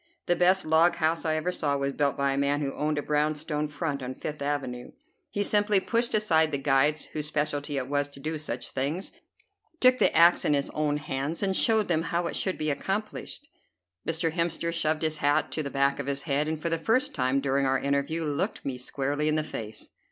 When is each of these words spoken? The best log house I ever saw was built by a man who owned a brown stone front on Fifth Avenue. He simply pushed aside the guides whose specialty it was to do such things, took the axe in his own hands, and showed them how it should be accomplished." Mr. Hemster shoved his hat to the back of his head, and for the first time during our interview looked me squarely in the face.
The 0.25 0.35
best 0.35 0.65
log 0.65 0.95
house 0.95 1.25
I 1.25 1.35
ever 1.35 1.51
saw 1.51 1.77
was 1.77 1.91
built 1.93 2.17
by 2.17 2.31
a 2.33 2.37
man 2.39 2.59
who 2.61 2.73
owned 2.73 2.97
a 2.97 3.03
brown 3.03 3.35
stone 3.35 3.67
front 3.67 4.01
on 4.01 4.15
Fifth 4.15 4.41
Avenue. 4.41 4.93
He 5.29 5.43
simply 5.43 5.79
pushed 5.79 6.15
aside 6.15 6.49
the 6.49 6.57
guides 6.57 7.05
whose 7.13 7.27
specialty 7.27 7.77
it 7.77 7.87
was 7.87 8.07
to 8.07 8.19
do 8.19 8.39
such 8.39 8.71
things, 8.71 9.11
took 9.79 9.99
the 9.99 10.11
axe 10.17 10.43
in 10.43 10.55
his 10.55 10.71
own 10.71 10.97
hands, 10.97 11.43
and 11.43 11.55
showed 11.55 11.87
them 11.87 12.01
how 12.01 12.25
it 12.25 12.35
should 12.35 12.57
be 12.57 12.71
accomplished." 12.71 13.47
Mr. 14.03 14.31
Hemster 14.31 14.73
shoved 14.73 15.03
his 15.03 15.17
hat 15.17 15.51
to 15.51 15.61
the 15.61 15.69
back 15.69 15.99
of 15.99 16.07
his 16.07 16.23
head, 16.23 16.47
and 16.47 16.59
for 16.59 16.69
the 16.69 16.79
first 16.79 17.13
time 17.13 17.39
during 17.39 17.67
our 17.67 17.77
interview 17.77 18.23
looked 18.23 18.65
me 18.65 18.79
squarely 18.79 19.27
in 19.27 19.35
the 19.35 19.43
face. 19.43 19.89